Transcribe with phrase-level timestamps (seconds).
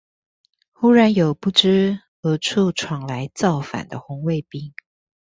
[0.71, 4.73] 忽然有不知何處闖來造反的紅衛兵